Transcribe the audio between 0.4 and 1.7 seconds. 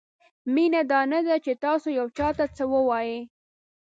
مینه دا نه ده چې